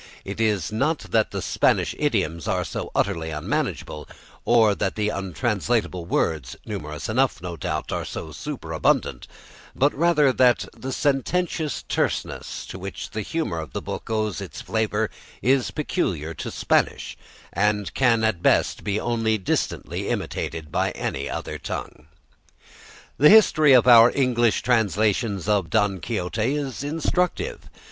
It 0.25 0.41
is 0.41 0.71
not 0.71 0.97
that 1.11 1.29
the 1.29 1.43
Spanish 1.43 1.93
idioms 1.99 2.47
are 2.47 2.63
so 2.65 2.89
utterly 2.95 3.29
unmanageable, 3.29 4.09
or 4.45 4.73
that 4.73 4.95
the 4.95 5.09
untranslatable 5.09 6.05
words, 6.05 6.55
numerous 6.65 7.07
enough 7.07 7.39
no 7.39 7.55
doubt, 7.55 7.91
are 7.91 8.03
so 8.03 8.31
superabundant, 8.31 9.27
but 9.75 9.93
rather 9.93 10.33
that 10.33 10.65
the 10.75 10.91
sententious 10.91 11.83
terseness 11.83 12.65
to 12.65 12.79
which 12.79 13.11
the 13.11 13.21
humour 13.21 13.59
of 13.59 13.73
the 13.73 13.81
book 13.83 14.09
owes 14.09 14.41
its 14.41 14.59
flavour 14.59 15.11
is 15.43 15.69
peculiar 15.69 16.33
to 16.33 16.49
Spanish, 16.49 17.15
and 17.53 17.93
can 17.93 18.23
at 18.23 18.41
best 18.41 18.83
be 18.83 18.99
only 18.99 19.37
distantly 19.37 20.07
imitated 20.09 20.69
in 20.75 20.91
any 20.95 21.29
other 21.29 21.59
tongue. 21.59 22.07
The 23.19 23.29
history 23.29 23.73
of 23.73 23.87
our 23.87 24.11
English 24.15 24.63
translations 24.63 25.47
of 25.47 25.69
"Don 25.69 25.99
Quixote" 25.99 26.55
is 26.55 26.83
instructive. 26.83 27.69